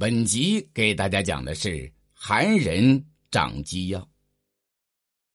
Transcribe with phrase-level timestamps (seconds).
[0.00, 4.08] 本集给大家讲的是韩人掌机要。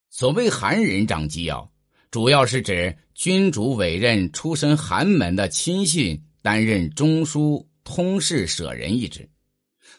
[0.09, 1.69] 所谓韩人掌机要，
[2.09, 9.29] 主要是指君主委任出身寒门的亲信担任中书通事舍人一职，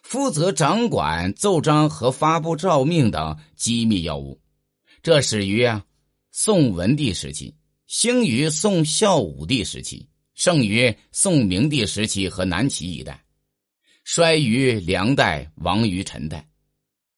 [0.02, 4.40] 负责掌管奏章和发布诏命等机密要务。
[5.02, 5.84] 这始于啊
[6.30, 7.54] 宋文帝时期，
[7.86, 13.22] 兴于宋孝武帝时期，盛于宋明帝时期和南齐一带。
[14.04, 16.46] 衰于梁代，亡于陈代。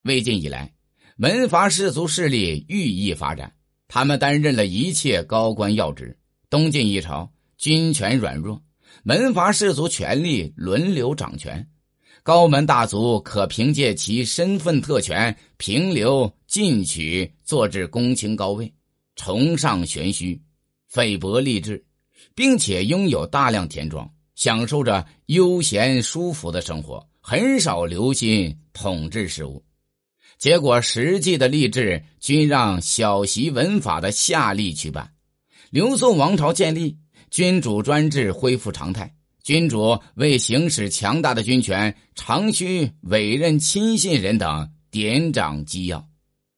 [0.05, 0.73] 魏晋以来，
[1.17, 3.53] 门阀士族势力愈益发展，
[3.89, 6.17] 他们担任了一切高官要职。
[6.49, 8.63] 东晋一朝，军权软弱，
[9.03, 11.69] 门阀士族权力轮流掌权，
[12.23, 18.73] 高门大族可凭借其身份特权，平流进取，坐至公卿高位，
[19.17, 20.41] 崇尚玄虚，
[20.87, 21.85] 菲薄励志，
[22.37, 24.09] 并且拥有大量田庄。
[24.37, 29.65] 享受着悠闲舒服的生活，很少留心统治事务，
[30.39, 35.11] 结果实际的吏治均让小习文法的下吏去办。
[35.71, 36.97] 刘宋王朝建立，
[37.31, 39.13] 君主专制恢复常态。
[39.43, 46.05] 君主为行使强大的军权，常需委任亲信人等典掌机要，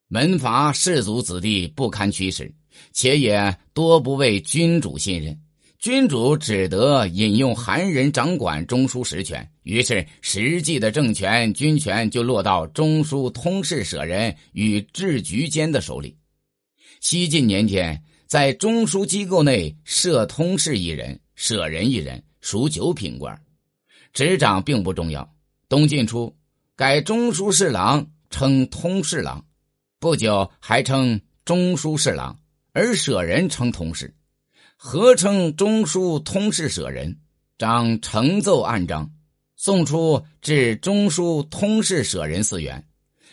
[0.08, 2.54] 门阀士族子弟不堪驱使，
[2.92, 5.38] 且也多不为君主信任。
[5.78, 16.16] 君主只得引用韩人掌管中书实权，于是实际的政权军权就落到中书通事舍人与治局监的手里。
[17.00, 23.40] 西晋年间，在中书机构内设通事一人，舍人一人，属九品官，
[24.12, 25.32] 执掌并不重要。
[25.68, 26.36] 东晋初，
[26.74, 29.44] 改中书侍郎称通事郎，
[30.00, 32.36] 不久还称中书侍郎，
[32.72, 34.12] 而舍人称通事。
[34.80, 37.18] 合称中书通事舍人，
[37.58, 39.10] 掌呈奏案章，
[39.56, 42.86] 送出至中书通事舍人四员。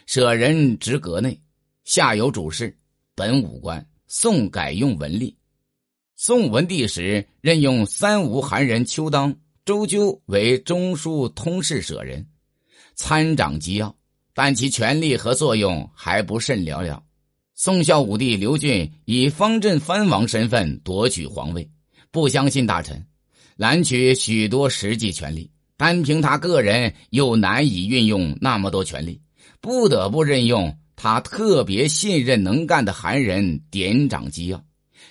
[0.07, 1.39] 舍人职阁内，
[1.83, 2.75] 下有主事，
[3.13, 3.87] 本武官。
[4.07, 5.35] 宋改用文吏。
[6.15, 9.35] 宋文帝时任用三吴韩人邱当、
[9.65, 12.25] 周究为中书通事舍人，
[12.95, 13.95] 参掌机要，
[14.33, 17.03] 但其权力和作用还不甚了了。
[17.57, 21.69] 宋孝武帝刘俊以方镇藩王身份夺取皇位，
[22.11, 23.07] 不相信大臣，
[23.55, 29.21] 揽取许多实际权力，单凭他个人又难以运用那么多权力，
[29.61, 34.61] 不得不任用他特别信任能干的韩人典掌机要，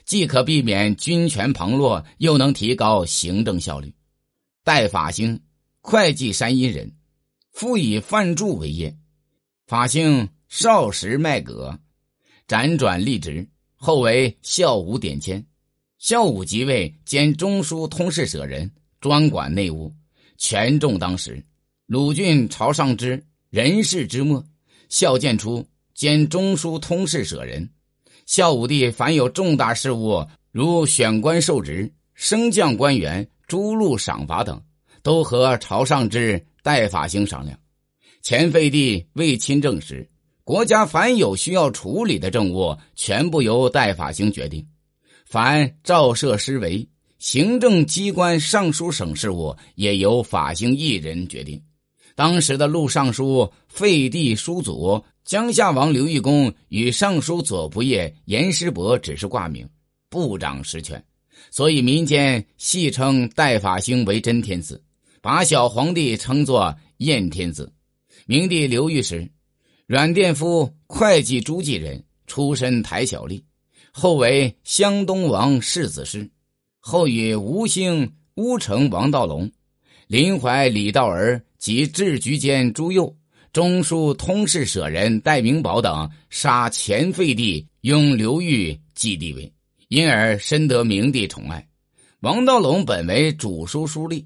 [0.05, 3.94] 既可避免军权旁落，又能提高行政效率。
[4.62, 5.41] 戴法兴，
[5.81, 6.93] 会稽山阴人，
[7.53, 8.94] 复以范注为业，
[9.66, 11.81] 法兴少时卖葛。
[12.47, 15.44] 辗转立职，后为孝武典签。
[15.99, 19.91] 孝武即位，兼中书通事舍人，专管内务，
[20.37, 21.43] 权重当时。
[21.87, 24.44] 鲁郡朝上之人事之末，
[24.91, 27.66] 孝建初兼中书通事舍人。
[28.27, 34.62] 孝武帝凡有重大事务，如选官授职、升降官员、诸路赏罚等，
[35.03, 37.59] 都和朝上之戴法兴商量。
[38.22, 40.06] 前废帝未亲政时。
[40.44, 44.62] 国家凡有需要处理的政务，全部由代法兴决定；
[45.25, 46.87] 凡照射施为
[47.19, 51.59] 行政机关尚书省事务，也由法兴一人决定。
[52.15, 59.66] 当时的陆尚书废帝叔祖江夏王刘义公与尚书左仆射严师伯只是挂名，
[60.11, 61.03] 不掌实权，
[61.50, 64.84] 所以民间戏称代法兴为真天子，
[65.22, 67.72] 把小皇帝称作燕天子。
[68.26, 69.26] 明帝刘裕时。
[69.87, 73.43] 阮殿夫，会稽诸暨人，出身台小吏，
[73.93, 76.31] 后为湘东王世子师，
[76.81, 79.53] 后与吴兴、乌城王道隆、
[80.06, 83.15] 临淮李道儿及治局监朱佑、
[83.53, 89.53] 中书通事舍人戴明宝等杀前废帝，拥刘裕继帝位，
[89.89, 91.69] 因而深得明帝宠爱。
[92.21, 94.25] 王道隆本为主书书吏，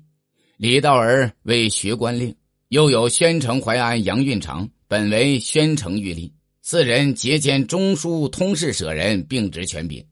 [0.56, 2.32] 李道儿为学官令，
[2.68, 4.70] 又有宣城淮安杨运长。
[4.88, 6.32] 本为宣城御吏，
[6.62, 10.02] 四人结兼中书通事舍人，并执权柄，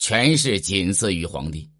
[0.00, 1.70] 权势仅次于皇帝。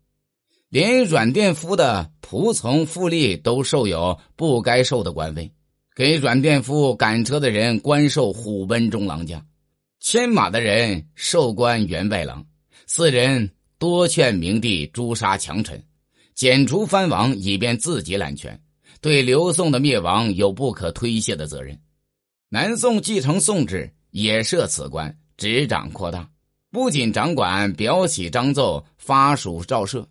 [0.68, 5.50] 连阮殿夫的仆从副吏都受有不该受的官位，
[5.96, 9.44] 给阮殿夫赶车的人官授虎贲中郎将，
[9.98, 12.46] 牵马的人授官员外郎。
[12.86, 13.50] 四人
[13.80, 15.82] 多劝明帝诛杀强臣，
[16.36, 18.62] 剪除藩王，以便自己揽权，
[19.00, 21.76] 对刘宋的灭亡有不可推卸的责任。
[22.49, 26.31] 南宋继承宋制，也设此官，执掌扩大，
[26.70, 30.06] 不仅掌管表启章奏、发署诏赦，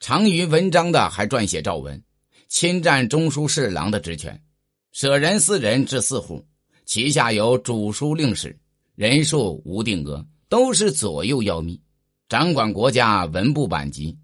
[0.00, 2.02] 长于文章的还撰写诏文，
[2.48, 4.42] 侵占中书侍郎的职权。
[4.90, 6.44] 舍人四人至四户，
[6.86, 8.58] 旗下有主书令史，
[8.94, 11.80] 人数无定额，都是左右要密，
[12.28, 14.18] 掌管国家文部版籍。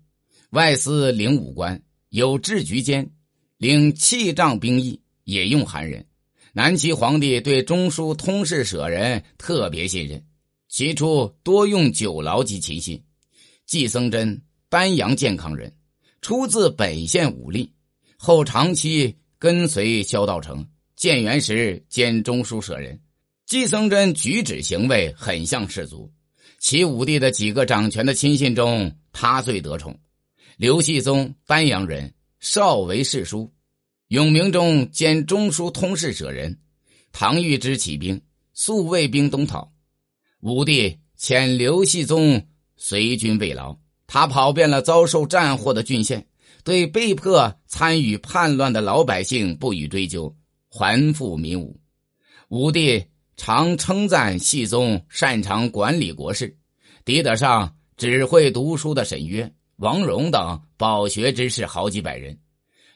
[0.50, 3.08] 外司领武官，有制局监，
[3.58, 6.04] 领器仗兵役，也用韩人。
[6.54, 10.22] 南齐皇帝对中书通事舍人特别信任，
[10.68, 13.02] 起初多用九劳及亲信。
[13.64, 15.74] 季僧真，丹阳健康人，
[16.20, 17.72] 出自本县武力，
[18.18, 20.66] 后长期跟随萧道成。
[20.94, 23.00] 建元时兼中书舍人。
[23.46, 26.12] 季僧真举止行为很像士族。
[26.58, 29.98] 齐武帝的几个掌权的亲信中，他最得宠。
[30.58, 33.50] 刘继宗，丹阳人，少为侍书。
[34.12, 36.58] 永明中兼中书通事舍人，
[37.12, 38.20] 唐玉之起兵，
[38.52, 39.72] 速卫兵东讨，
[40.40, 43.74] 武帝遣刘系宗随军慰劳。
[44.06, 46.26] 他跑遍了遭受战祸的郡县，
[46.62, 50.36] 对被迫参与叛乱的老百姓不予追究，
[50.68, 51.80] 还复民武。
[52.48, 53.02] 武帝
[53.38, 56.54] 常称赞系宗擅长管理国事，
[57.06, 62.38] 抵得上只会读书的沈约、王戎等饱学之士好几百人。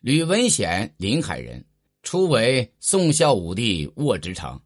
[0.06, 1.64] 吕文显，临海人，
[2.04, 4.62] 初为宋孝武帝卧职常，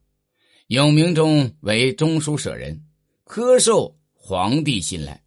[0.67, 2.85] 永明中为中书舍人，
[3.25, 5.25] 苛受皇帝信赖。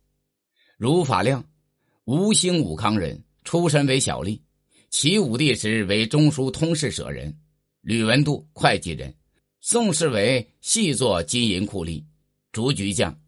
[0.77, 1.43] 如法亮，
[2.03, 4.39] 吴兴武康人，出身为小吏，
[4.91, 7.35] 齐武帝时为中书通事舍人。
[7.81, 9.11] 吕文度，会稽人，
[9.61, 12.03] 宋氏为细作金银库吏，
[12.51, 13.19] 逐局将。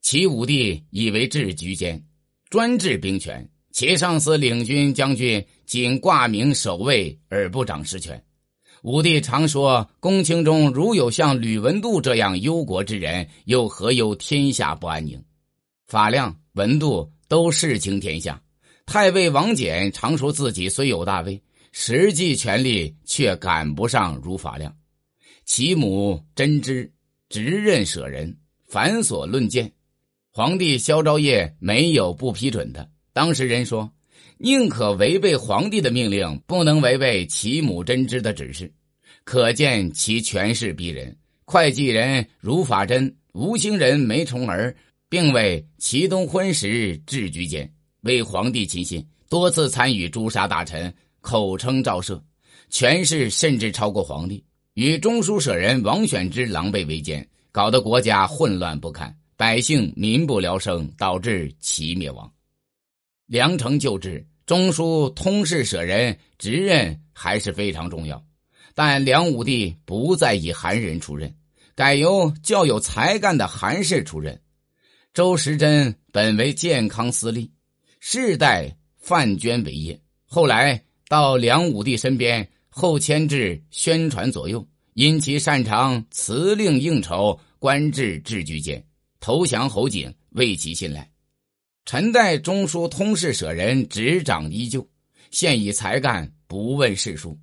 [0.00, 2.00] 齐武帝以为治局监，
[2.48, 3.50] 专治兵权。
[3.72, 8.22] 其上司领军将军仅挂名守卫而不掌实权。
[8.82, 15.22] 武帝常说：“公卿中如有像吕文度这样忧国之人，又何忧天下不安宁？”
[15.86, 18.40] 法亮、文度都视清天下。
[18.86, 21.40] 太尉王翦常说自己虽有大位，
[21.72, 24.74] 实际权力却赶不上如法亮。
[25.44, 26.92] 其母真知
[27.28, 28.36] 直任舍人，
[28.66, 29.70] 繁琐论谏，
[30.32, 32.88] 皇帝萧昭业没有不批准的。
[33.20, 33.92] 当时人说
[34.40, 38.72] ：“宁可违背皇帝的命令，不能违背其母真知的指示。”
[39.24, 41.14] 可见其权势逼人。
[41.44, 44.74] 会计人如法真、吴兴人梅崇儿，
[45.10, 47.70] 并为祁东婚时置居监，
[48.04, 50.90] 为皇帝亲信，多次参与诛杀大臣，
[51.20, 52.18] 口称赵赦，
[52.70, 54.42] 权势甚至超过皇帝。
[54.72, 62.32] 与中书舍人王选之狼狈为奸，搞得国家混乱不堪，百姓民不聊生，导致齐灭亡。
[63.30, 68.20] 良臣就职，中书通事舍人职任还是非常重要，
[68.74, 71.32] 但梁武帝不再以韩人出任，
[71.76, 74.40] 改由较有才干的韩氏出任。
[75.14, 77.52] 周时珍本为健康司隶，
[78.00, 88.84] 世代范捐为业，后来到梁武帝身边，后迁至宣传左右，因其擅长辞令应酬，官至治居监，
[89.20, 91.08] 投降侯景，为其信赖。
[91.84, 94.86] 陈代中书通事舍人执掌依旧，
[95.30, 97.36] 现以才干不问世书。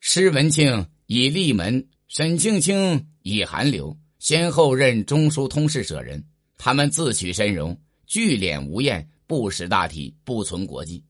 [0.00, 6.24] 施文庆以立门，沈庆卿以寒流，先后任中书通事舍人。
[6.56, 11.04] 他们自取身荣，聚敛无厌，不识大体，不存国际。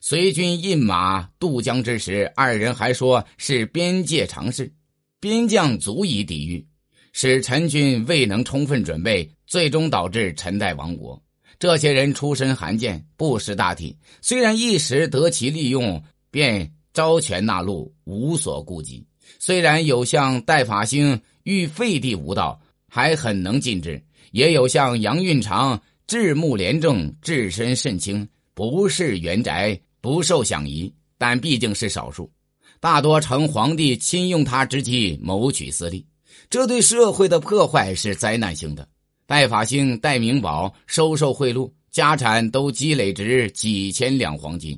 [0.00, 4.72] 随军印马渡江之时，二人还说是边界常事，
[5.18, 6.64] 边将足以抵御，
[7.12, 11.20] 使陈军未能充分准备，最终导致陈代亡国。
[11.60, 19.06] 这些人出身寒贱，不识大体，虽然一时得其利用，便招权纳禄，无所顾忌。
[19.38, 24.00] 虽然有像戴法兴欲废帝无道，还很能尽之；
[24.32, 30.90] 也有像杨运长治目廉政，置身甚清，不是元宅，不受享仪。
[31.18, 32.32] 但毕竟是少数，
[32.80, 36.06] 大多承皇帝亲用他之机谋取私利，
[36.48, 38.88] 这对社会的破坏是灾难性的。
[39.30, 44.76] 戴法兴、戴明宝收受贿赂，家产都积累值几千两黄金。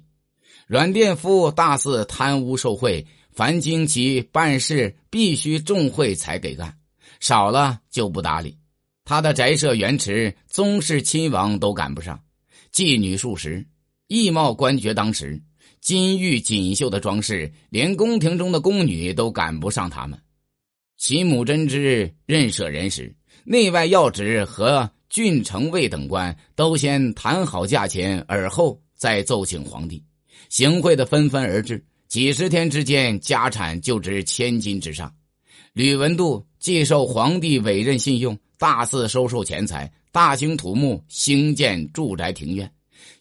[0.66, 6.76] 阮殿夫大肆贪污受贿，凡经其办事必须重贿才给干，
[7.18, 8.54] 少了就不搭理。
[9.06, 12.22] 他的宅舍园池，宗室亲王都赶不上，
[12.74, 13.66] 妓女数十，
[14.06, 15.40] 义貌官爵当时，
[15.80, 20.20] 金玉锦绣的装饰，连宫廷中的宫女都赶不上他们。
[20.98, 23.16] 其母真知任舍人时。
[23.44, 30.02] 内外要职和郡城尉等官都先谈好价钱，而后再奏请皇帝。
[30.48, 35.12] 行贿的纷纷而至，几十天之间，家产就值千金之上。
[35.72, 42.70] 吕文度既受皇帝委任信用，大肆收受钱财，大兴土木，兴建住宅庭院，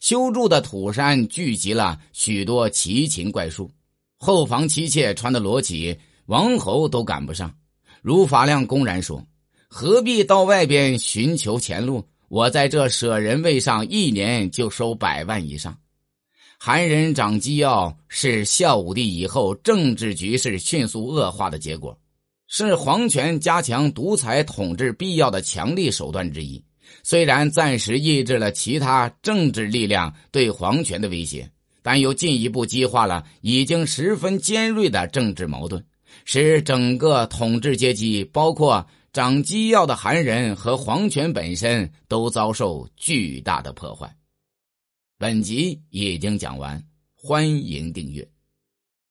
[0.00, 3.70] 修筑的土山聚集了许多奇禽怪树。
[4.18, 7.52] 后房妻妾穿的裸体，王侯都赶不上。
[8.02, 9.24] 如法亮公然说
[9.74, 12.06] ：“何必到外边寻求前路？
[12.28, 15.74] 我在这舍人位上，一年就收百万以上。”
[16.60, 21.98] 韩人长机要是孝武帝以后政治局势迅速恶化的结果，
[22.48, 26.62] 是皇权加强独裁统治必要的强力手段之一。
[27.02, 31.50] 虽然暂时抑制了其他政治力量对皇权的威胁，
[31.80, 35.82] 但又进一步激化了已经十分尖锐的政治矛盾。
[36.26, 44.16] 使整个统治阶级，包括长机要的韩人和皇权本身，都遭受巨大的破坏。
[45.18, 46.82] 本集已经讲完，
[47.14, 48.26] 欢迎订阅。